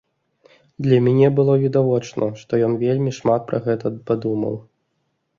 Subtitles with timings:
[0.85, 4.57] Для мяне было відавочна, што ён вельмі шмат пра гэта падумаў.